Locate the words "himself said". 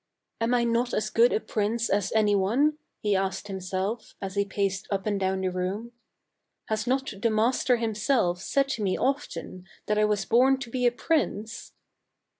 7.77-8.67